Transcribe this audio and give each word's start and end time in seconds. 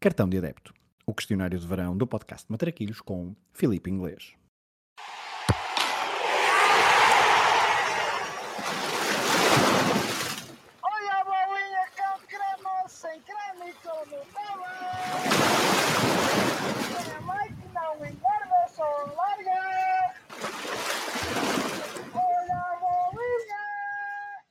Cartão 0.00 0.28
de 0.28 0.38
Adepto, 0.38 0.72
o 1.04 1.12
questionário 1.12 1.58
de 1.58 1.66
verão 1.66 1.96
do 1.96 2.06
podcast 2.06 2.46
Matraquilhos 2.48 3.00
com 3.00 3.34
Filipe 3.52 3.90
Inglês. 3.90 4.32
Olha 10.80 11.12
a 11.14 11.24
bolinha 11.24 11.84
com 11.96 12.26
creme, 12.28 12.88
sem 12.88 13.20
creme 13.22 13.72
com 13.82 13.98
Nutella. 14.06 14.72
Minha 17.02 17.20
mãe 17.22 17.48
que 17.56 17.68
não 17.74 17.94
engorda, 17.96 18.68
só 18.68 18.84
larga. 19.16 20.14
Olha 22.14 22.54
a 22.54 22.76
bolinha. 22.78 24.44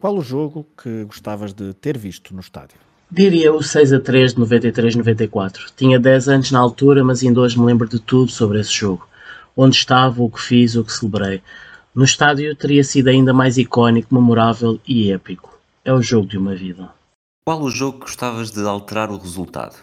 Qual 0.00 0.16
o 0.16 0.22
jogo 0.22 0.64
que 0.76 1.04
gostavas 1.04 1.52
de 1.52 1.72
ter 1.72 1.96
visto 1.96 2.34
no 2.34 2.40
estádio? 2.40 2.89
Diria 3.12 3.52
o 3.52 3.60
6 3.60 3.92
a 3.92 3.98
3 3.98 4.34
de 4.34 4.40
93-94. 4.40 5.72
Tinha 5.76 5.98
10 5.98 6.28
anos 6.28 6.50
na 6.52 6.60
altura, 6.60 7.02
mas 7.02 7.24
ainda 7.24 7.40
hoje 7.40 7.58
me 7.58 7.66
lembro 7.66 7.88
de 7.88 7.98
tudo 7.98 8.30
sobre 8.30 8.60
esse 8.60 8.72
jogo. 8.72 9.04
Onde 9.56 9.74
estava, 9.74 10.22
o 10.22 10.30
que 10.30 10.40
fiz, 10.40 10.76
o 10.76 10.84
que 10.84 10.92
celebrei. 10.92 11.42
No 11.92 12.04
estádio 12.04 12.54
teria 12.54 12.84
sido 12.84 13.08
ainda 13.08 13.32
mais 13.32 13.58
icónico, 13.58 14.14
memorável 14.14 14.78
e 14.86 15.10
épico. 15.10 15.58
É 15.84 15.92
o 15.92 16.00
jogo 16.00 16.28
de 16.28 16.38
uma 16.38 16.54
vida. 16.54 16.88
Qual 17.44 17.60
o 17.60 17.68
jogo 17.68 17.98
que 17.98 18.04
gostavas 18.04 18.52
de 18.52 18.62
alterar 18.64 19.10
o 19.10 19.18
resultado? 19.18 19.74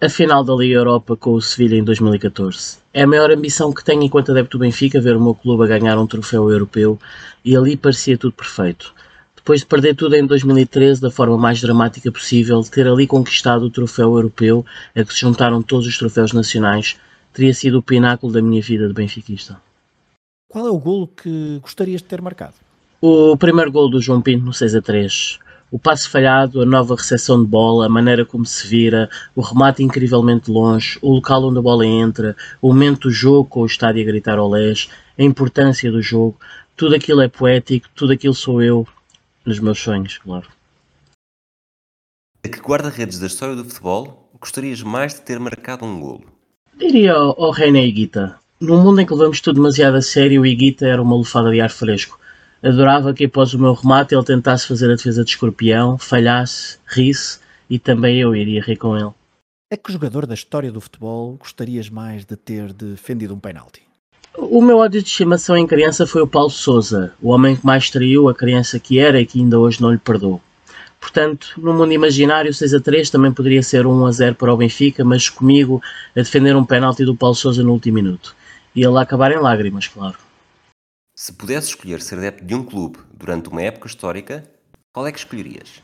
A 0.00 0.08
final 0.08 0.42
da 0.42 0.54
Liga 0.54 0.76
Europa 0.76 1.14
com 1.14 1.34
o 1.34 1.42
Sevilha 1.42 1.76
em 1.76 1.84
2014. 1.84 2.78
É 2.94 3.02
a 3.02 3.06
maior 3.06 3.30
ambição 3.30 3.74
que 3.74 3.84
tenho 3.84 4.02
enquanto 4.02 4.32
adepto 4.32 4.56
do 4.56 4.62
Benfica 4.62 4.98
ver 4.98 5.18
o 5.18 5.22
meu 5.22 5.34
clube 5.34 5.64
a 5.64 5.66
ganhar 5.66 5.98
um 5.98 6.06
troféu 6.06 6.50
europeu 6.50 6.98
e 7.44 7.54
ali 7.54 7.76
parecia 7.76 8.16
tudo 8.16 8.32
perfeito. 8.32 8.94
Depois 9.40 9.60
de 9.60 9.66
perder 9.66 9.96
tudo 9.96 10.14
em 10.14 10.26
2013 10.26 11.00
da 11.00 11.10
forma 11.10 11.36
mais 11.38 11.60
dramática 11.62 12.12
possível, 12.12 12.62
ter 12.62 12.86
ali 12.86 13.06
conquistado 13.06 13.62
o 13.62 13.70
troféu 13.70 14.14
europeu, 14.14 14.64
a 14.94 15.02
que 15.02 15.14
se 15.14 15.20
juntaram 15.20 15.62
todos 15.62 15.86
os 15.86 15.96
troféus 15.96 16.32
nacionais, 16.32 16.96
teria 17.32 17.54
sido 17.54 17.78
o 17.78 17.82
pináculo 17.82 18.32
da 18.32 18.42
minha 18.42 18.60
vida 18.60 18.86
de 18.86 18.92
benfiquista. 18.92 19.60
Qual 20.46 20.66
é 20.66 20.70
o 20.70 20.78
golo 20.78 21.06
que 21.08 21.58
gostarias 21.62 22.02
de 22.02 22.08
ter 22.08 22.20
marcado? 22.20 22.54
O 23.00 23.34
primeiro 23.36 23.72
gol 23.72 23.88
do 23.88 24.00
João 24.00 24.20
Pinto 24.20 24.44
no 24.44 24.52
6 24.52 24.74
a 24.74 24.82
3. 24.82 25.38
O 25.70 25.78
passe 25.78 26.06
falhado, 26.06 26.60
a 26.60 26.66
nova 26.66 26.96
recepção 26.96 27.40
de 27.40 27.48
bola, 27.48 27.86
a 27.86 27.88
maneira 27.88 28.26
como 28.26 28.44
se 28.44 28.66
vira, 28.66 29.08
o 29.34 29.40
remate 29.40 29.82
incrivelmente 29.82 30.50
longe, 30.50 30.98
o 31.00 31.14
local 31.14 31.44
onde 31.44 31.58
a 31.58 31.62
bola 31.62 31.86
entra, 31.86 32.36
o 32.60 32.68
momento 32.68 33.02
do 33.02 33.10
jogo 33.10 33.48
com 33.48 33.62
o 33.62 33.66
estádio 33.66 34.02
a 34.02 34.04
gritar 34.04 34.36
ao 34.36 34.50
lés, 34.50 34.90
a 35.16 35.22
importância 35.22 35.90
do 35.90 36.02
jogo, 36.02 36.36
tudo 36.76 36.96
aquilo 36.96 37.22
é 37.22 37.28
poético, 37.28 37.88
tudo 37.94 38.12
aquilo 38.12 38.34
sou 38.34 38.60
eu, 38.60 38.86
nos 39.44 39.58
meus 39.58 39.78
sonhos, 39.78 40.18
claro. 40.18 40.48
A 42.42 42.48
que 42.48 42.60
guarda-redes 42.60 43.18
da 43.18 43.26
história 43.26 43.54
do 43.54 43.64
futebol 43.64 44.30
gostarias 44.40 44.82
mais 44.82 45.14
de 45.14 45.20
ter 45.20 45.38
marcado 45.38 45.84
um 45.84 46.00
golo? 46.00 46.24
Diria 46.78 47.12
ao, 47.12 47.40
ao 47.42 47.50
René 47.50 47.84
Higuita. 47.84 48.38
Num 48.58 48.82
mundo 48.82 49.00
em 49.00 49.06
que 49.06 49.12
levamos 49.12 49.40
tudo 49.40 49.56
demasiado 49.56 49.96
a 49.96 50.02
sério, 50.02 50.40
o 50.42 50.46
Higuita 50.46 50.86
era 50.86 51.02
uma 51.02 51.16
lufada 51.16 51.50
de 51.50 51.60
ar 51.60 51.70
fresco. 51.70 52.18
Adorava 52.62 53.14
que 53.14 53.24
após 53.24 53.54
o 53.54 53.58
meu 53.58 53.74
remate 53.74 54.14
ele 54.14 54.24
tentasse 54.24 54.66
fazer 54.68 54.90
a 54.90 54.96
defesa 54.96 55.24
de 55.24 55.30
escorpião, 55.30 55.96
falhasse, 55.96 56.78
risse 56.86 57.40
e 57.68 57.78
também 57.78 58.18
eu 58.18 58.34
iria 58.34 58.62
rir 58.62 58.76
com 58.76 58.96
ele. 58.96 59.12
A 59.72 59.76
que 59.76 59.92
jogador 59.92 60.26
da 60.26 60.34
história 60.34 60.72
do 60.72 60.80
futebol 60.80 61.36
gostarias 61.36 61.88
mais 61.88 62.24
de 62.24 62.36
ter 62.36 62.72
defendido 62.72 63.34
um 63.34 63.38
penalti? 63.38 63.82
O 64.42 64.62
meu 64.62 64.78
ódio 64.78 65.02
de 65.02 65.08
estimação 65.08 65.54
em 65.54 65.66
criança 65.66 66.06
foi 66.06 66.22
o 66.22 66.26
Paulo 66.26 66.48
Souza, 66.48 67.12
o 67.20 67.28
homem 67.28 67.56
que 67.56 67.66
mais 67.66 67.90
traiu 67.90 68.26
a 68.26 68.34
criança 68.34 68.80
que 68.80 68.98
era 68.98 69.20
e 69.20 69.26
que 69.26 69.38
ainda 69.38 69.58
hoje 69.58 69.82
não 69.82 69.92
lhe 69.92 69.98
perdoou. 69.98 70.40
Portanto, 70.98 71.52
no 71.58 71.74
mundo 71.74 71.92
imaginário, 71.92 72.52
6 72.52 72.72
a 72.72 72.80
3 72.80 73.10
também 73.10 73.32
poderia 73.32 73.62
ser 73.62 73.86
1 73.86 74.06
a 74.06 74.10
0 74.10 74.34
para 74.36 74.52
o 74.52 74.56
Benfica, 74.56 75.04
mas 75.04 75.28
comigo 75.28 75.82
a 76.16 76.20
defender 76.20 76.56
um 76.56 76.64
penalti 76.64 77.04
do 77.04 77.14
Paulo 77.14 77.34
Souza 77.34 77.62
no 77.62 77.72
último 77.72 77.96
minuto. 77.96 78.34
E 78.74 78.82
ele 78.82 78.98
acabar 78.98 79.30
em 79.30 79.38
lágrimas, 79.38 79.88
claro. 79.88 80.16
Se 81.14 81.34
pudesse 81.34 81.68
escolher 81.68 82.00
ser 82.00 82.16
adepto 82.16 82.42
de 82.42 82.54
um 82.54 82.64
clube 82.64 82.98
durante 83.12 83.50
uma 83.50 83.60
época 83.60 83.88
histórica, 83.88 84.42
qual 84.90 85.06
é 85.06 85.12
que 85.12 85.18
escolherias? 85.18 85.82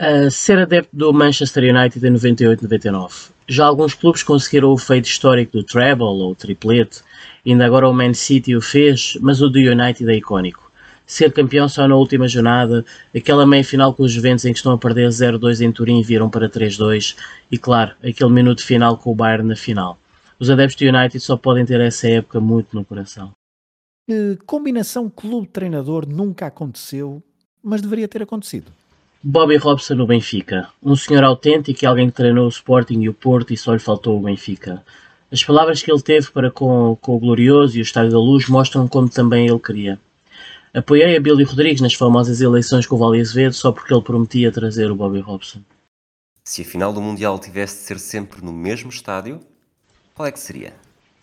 Uh, 0.00 0.30
ser 0.30 0.58
adepto 0.58 0.96
do 0.96 1.12
Manchester 1.12 1.74
United 1.74 2.06
em 2.06 2.12
98-99. 2.12 3.30
Já 3.48 3.66
alguns 3.66 3.94
clubes 3.94 4.22
conseguiram 4.22 4.70
o 4.70 4.78
feito 4.78 5.06
histórico 5.06 5.52
do 5.52 5.64
treble 5.64 6.04
ou 6.04 6.34
triplete, 6.36 7.02
ainda 7.44 7.66
agora 7.66 7.88
o 7.88 7.92
Man 7.92 8.14
City 8.14 8.54
o 8.54 8.60
fez, 8.60 9.18
mas 9.20 9.42
o 9.42 9.48
do 9.48 9.58
United 9.58 10.08
é 10.08 10.14
icónico. 10.14 10.70
Ser 11.04 11.32
campeão 11.32 11.68
só 11.68 11.88
na 11.88 11.96
última 11.96 12.28
jornada, 12.28 12.84
aquela 13.16 13.46
meia-final 13.46 13.94
com 13.94 14.02
os 14.02 14.12
Juventus 14.12 14.44
em 14.44 14.52
que 14.52 14.58
estão 14.58 14.72
a 14.72 14.78
perder 14.78 15.08
0-2 15.08 15.62
em 15.62 15.72
Turim 15.72 16.02
viram 16.02 16.30
para 16.30 16.48
3-2, 16.48 17.16
e 17.50 17.58
claro, 17.58 17.92
aquele 18.04 18.30
minuto 18.30 18.62
final 18.62 18.98
com 18.98 19.10
o 19.10 19.14
Bayern 19.14 19.48
na 19.48 19.56
final. 19.56 19.98
Os 20.38 20.48
adeptos 20.48 20.76
do 20.76 20.96
United 20.96 21.18
só 21.18 21.36
podem 21.36 21.64
ter 21.64 21.80
essa 21.80 22.06
época 22.06 22.38
muito 22.38 22.76
no 22.76 22.84
coração. 22.84 23.32
Que 24.06 24.38
combinação 24.46 25.10
clube-treinador 25.10 26.06
nunca 26.06 26.46
aconteceu, 26.46 27.22
mas 27.62 27.80
deveria 27.80 28.06
ter 28.06 28.22
acontecido? 28.22 28.70
Bobby 29.30 29.58
Robson 29.58 29.94
no 29.94 30.06
Benfica. 30.06 30.70
Um 30.82 30.96
senhor 30.96 31.22
autêntico 31.22 31.84
e 31.84 31.86
alguém 31.86 32.08
que 32.08 32.16
treinou 32.16 32.46
o 32.46 32.48
Sporting 32.48 33.02
e 33.02 33.10
o 33.10 33.12
Porto 33.12 33.52
e 33.52 33.58
só 33.58 33.74
lhe 33.74 33.78
faltou 33.78 34.18
o 34.18 34.22
Benfica. 34.22 34.82
As 35.30 35.44
palavras 35.44 35.82
que 35.82 35.92
ele 35.92 36.00
teve 36.00 36.30
para 36.30 36.50
com, 36.50 36.96
com 36.98 37.14
o 37.14 37.18
Glorioso 37.18 37.76
e 37.76 37.80
o 37.80 37.82
Estádio 37.82 38.12
da 38.12 38.18
Luz 38.18 38.48
mostram 38.48 38.88
como 38.88 39.06
também 39.06 39.46
ele 39.46 39.58
queria. 39.58 40.00
Apoiei 40.72 41.14
a 41.14 41.20
Billy 41.20 41.44
Rodrigues 41.44 41.82
nas 41.82 41.92
famosas 41.92 42.40
eleições 42.40 42.86
com 42.86 42.96
o 42.96 42.98
Vale 42.98 43.20
Azevedo 43.20 43.52
só 43.52 43.70
porque 43.70 43.92
ele 43.92 44.00
prometia 44.00 44.50
trazer 44.50 44.90
o 44.90 44.96
Bobby 44.96 45.20
Robson. 45.20 45.60
Se 46.42 46.62
a 46.62 46.64
final 46.64 46.90
do 46.90 47.02
Mundial 47.02 47.38
tivesse 47.38 47.80
de 47.80 47.82
ser 47.82 47.98
sempre 47.98 48.42
no 48.42 48.50
mesmo 48.50 48.88
estádio, 48.88 49.40
qual 50.14 50.26
é 50.26 50.32
que 50.32 50.40
seria? 50.40 50.72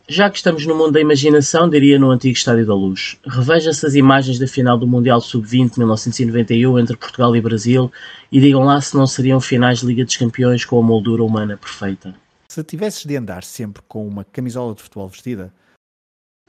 Já 0.07 0.29
que 0.29 0.37
estamos 0.37 0.67
no 0.67 0.75
mundo 0.75 0.91
da 0.91 1.01
imaginação, 1.01 1.67
diria 1.67 1.97
no 1.97 2.11
antigo 2.11 2.37
Estádio 2.37 2.67
da 2.67 2.75
Luz. 2.75 3.17
Reveja-se 3.25 3.87
as 3.87 3.95
imagens 3.95 4.37
da 4.37 4.45
final 4.45 4.77
do 4.77 4.85
Mundial 4.85 5.19
Sub-20 5.19 5.73
de 5.73 5.79
1991 5.79 6.77
entre 6.77 6.95
Portugal 6.95 7.35
e 7.35 7.41
Brasil 7.41 7.91
e 8.31 8.39
digam 8.39 8.63
lá 8.63 8.79
se 8.79 8.95
não 8.95 9.07
seriam 9.07 9.41
finais 9.41 9.79
de 9.79 9.87
Liga 9.87 10.05
dos 10.05 10.15
Campeões 10.15 10.63
com 10.63 10.77
a 10.77 10.83
moldura 10.83 11.23
humana 11.23 11.57
perfeita. 11.57 12.13
Se 12.47 12.63
tivesses 12.63 13.03
de 13.03 13.17
andar 13.17 13.43
sempre 13.43 13.81
com 13.87 14.07
uma 14.07 14.23
camisola 14.23 14.75
de 14.75 14.83
futebol 14.83 15.07
vestida, 15.07 15.51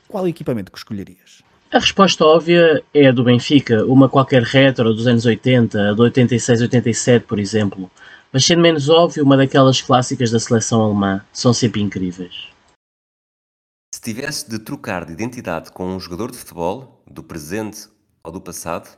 qual 0.07 0.29
equipamento 0.29 0.71
que 0.71 0.77
escolherias? 0.77 1.43
A 1.73 1.79
resposta 1.79 2.27
óbvia 2.27 2.85
é 2.93 3.09
a 3.09 3.13
do 3.13 3.25
Benfica, 3.25 3.87
uma 3.87 4.07
qualquer 4.07 4.43
retro 4.43 4.93
dos 4.93 5.07
anos 5.07 5.25
80, 5.25 5.93
a 5.93 5.95
de 5.95 6.01
86-87, 6.03 7.23
por 7.23 7.39
exemplo. 7.39 7.91
Mas 8.31 8.45
sendo 8.45 8.61
menos 8.61 8.91
óbvio, 8.91 9.25
uma 9.25 9.37
daquelas 9.37 9.81
clássicas 9.81 10.31
da 10.31 10.39
seleção 10.39 10.83
alemã. 10.83 11.23
São 11.33 11.55
sempre 11.55 11.81
incríveis. 11.81 12.55
Se 14.07 14.15
tivesse 14.15 14.49
de 14.49 14.61
trocar 14.61 15.05
de 15.05 15.13
identidade 15.13 15.73
com 15.73 15.85
um 15.85 15.99
jogador 15.99 16.31
de 16.31 16.39
futebol, 16.39 17.03
do 17.11 17.25
presente 17.25 17.89
ou 18.23 18.31
do 18.31 18.41
passado, 18.41 18.89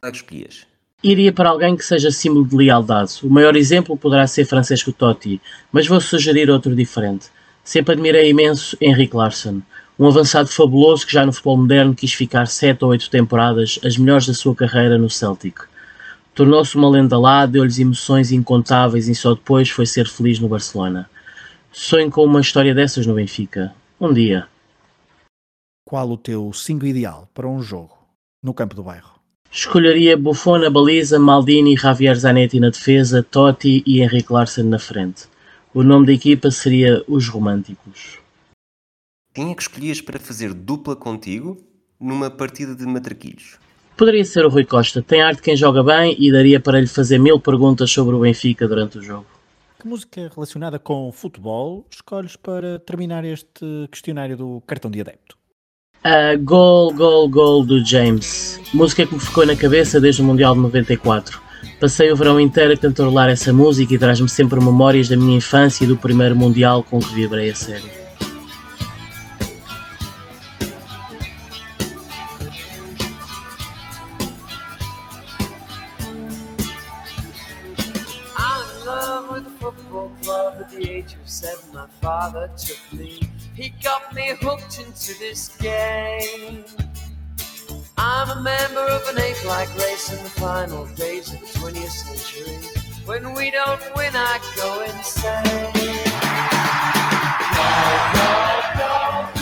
qual 0.00 0.12
escolhias? 0.12 0.64
Iria 1.02 1.32
para 1.32 1.48
alguém 1.48 1.76
que 1.76 1.84
seja 1.84 2.08
símbolo 2.12 2.46
de 2.46 2.54
lealdade. 2.54 3.18
O 3.24 3.28
maior 3.28 3.56
exemplo 3.56 3.96
poderá 3.96 4.24
ser 4.28 4.44
Francesco 4.44 4.92
Totti, 4.92 5.42
mas 5.72 5.88
vou 5.88 6.00
sugerir 6.00 6.48
outro 6.50 6.72
diferente. 6.76 7.30
Sempre 7.64 7.94
admirei 7.94 8.30
imenso 8.30 8.76
Henrik 8.80 9.12
Larsson, 9.16 9.60
um 9.98 10.06
avançado 10.06 10.48
fabuloso 10.48 11.04
que 11.04 11.14
já 11.14 11.26
no 11.26 11.32
futebol 11.32 11.56
moderno 11.56 11.92
quis 11.92 12.12
ficar 12.12 12.46
sete 12.46 12.84
ou 12.84 12.90
oito 12.92 13.10
temporadas, 13.10 13.80
as 13.84 13.96
melhores 13.96 14.28
da 14.28 14.34
sua 14.34 14.54
carreira 14.54 14.96
no 14.96 15.10
Celtic. 15.10 15.62
Tornou-se 16.32 16.76
uma 16.76 16.88
lenda 16.88 17.18
lá, 17.18 17.44
deu-lhes 17.44 17.80
emoções 17.80 18.30
incontáveis 18.30 19.08
e 19.08 19.16
só 19.16 19.34
depois 19.34 19.68
foi 19.68 19.84
ser 19.84 20.06
feliz 20.06 20.38
no 20.38 20.46
Barcelona. 20.46 21.10
Sonho 21.72 22.08
com 22.08 22.24
uma 22.24 22.40
história 22.40 22.72
dessas 22.72 23.04
no 23.04 23.14
Benfica. 23.14 23.74
Um 24.04 24.12
dia. 24.12 24.48
Qual 25.86 26.10
o 26.10 26.16
teu 26.16 26.52
5 26.52 26.84
ideal 26.84 27.28
para 27.32 27.46
um 27.46 27.62
jogo 27.62 27.96
no 28.42 28.52
campo 28.52 28.74
do 28.74 28.82
bairro? 28.82 29.12
Escolheria 29.48 30.16
Buffon 30.16 30.58
na 30.58 30.68
baliza, 30.68 31.20
Maldini, 31.20 31.76
Javier 31.76 32.16
Zanetti 32.16 32.58
na 32.58 32.70
defesa, 32.70 33.22
Totti 33.22 33.80
e 33.86 34.02
Henrique 34.02 34.32
Larsen 34.32 34.64
na 34.64 34.80
frente. 34.80 35.28
O 35.72 35.84
nome 35.84 36.06
da 36.06 36.12
equipa 36.14 36.50
seria 36.50 37.04
Os 37.06 37.28
Românticos. 37.28 38.18
Quem 39.32 39.52
é 39.52 39.54
que 39.54 39.62
escolhias 39.62 40.00
para 40.00 40.18
fazer 40.18 40.52
dupla 40.52 40.96
contigo 40.96 41.56
numa 42.00 42.28
partida 42.28 42.74
de 42.74 42.84
matraquilhos? 42.84 43.60
Poderia 43.96 44.24
ser 44.24 44.44
o 44.44 44.48
Rui 44.48 44.64
Costa. 44.64 45.00
Tem 45.00 45.22
arte 45.22 45.40
quem 45.40 45.56
joga 45.56 45.84
bem 45.84 46.16
e 46.18 46.32
daria 46.32 46.58
para 46.58 46.80
lhe 46.80 46.88
fazer 46.88 47.18
mil 47.18 47.38
perguntas 47.38 47.88
sobre 47.92 48.16
o 48.16 48.20
Benfica 48.22 48.66
durante 48.66 48.98
o 48.98 49.02
jogo. 49.02 49.41
Que 49.82 49.88
música 49.88 50.30
relacionada 50.32 50.78
com 50.78 51.10
futebol 51.10 51.84
escolhes 51.90 52.36
para 52.36 52.78
terminar 52.78 53.24
este 53.24 53.88
questionário 53.90 54.36
do 54.36 54.62
cartão 54.64 54.88
de 54.88 55.00
adepto? 55.00 55.36
Uh, 56.06 56.40
gol, 56.40 56.94
gol, 56.94 57.28
gol 57.28 57.66
do 57.66 57.84
James. 57.84 58.60
Música 58.72 59.04
que 59.04 59.12
me 59.12 59.18
ficou 59.18 59.44
na 59.44 59.56
cabeça 59.56 60.00
desde 60.00 60.22
o 60.22 60.24
Mundial 60.24 60.54
de 60.54 60.60
94. 60.60 61.42
Passei 61.80 62.12
o 62.12 62.16
verão 62.16 62.38
inteiro 62.38 62.74
a 62.74 62.76
cantarolar 62.76 63.28
essa 63.28 63.52
música 63.52 63.92
e 63.92 63.98
traz-me 63.98 64.28
sempre 64.28 64.60
memórias 64.60 65.08
da 65.08 65.16
minha 65.16 65.38
infância 65.38 65.82
e 65.82 65.88
do 65.88 65.96
primeiro 65.96 66.36
Mundial 66.36 66.84
com 66.84 67.00
que 67.00 67.12
vibrei 67.12 67.50
a 67.50 67.54
sério. 67.56 68.01
I'm 79.92 79.98
love 79.98 80.22
club 80.22 80.54
at 80.58 80.70
the 80.70 80.90
age 80.90 81.12
of 81.22 81.28
seven. 81.28 81.74
My 81.74 81.86
father 82.00 82.50
took 82.56 82.98
me. 82.98 83.20
He 83.54 83.74
got 83.82 84.14
me 84.14 84.32
hooked 84.40 84.78
into 84.78 85.18
this 85.18 85.54
game. 85.58 86.64
I'm 87.98 88.30
a 88.30 88.40
member 88.40 88.80
of 88.80 89.06
an 89.08 89.20
ape-like 89.20 89.68
race 89.76 90.10
in 90.10 90.24
the 90.24 90.30
final 90.30 90.86
days 90.94 91.34
of 91.34 91.40
the 91.40 91.46
20th 91.46 91.90
century. 91.90 92.56
When 93.04 93.34
we 93.34 93.50
don't 93.50 93.82
win, 93.94 94.12
I 94.14 94.40
go 94.56 94.82
insane. 94.82 95.42
Go, 97.52 97.68
go, 98.16 99.41